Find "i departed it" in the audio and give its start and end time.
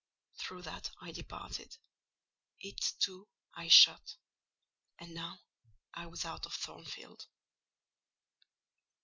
0.99-2.79